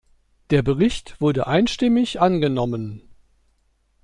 [0.49, 3.03] Der Bericht wurde einstimmig angenommen.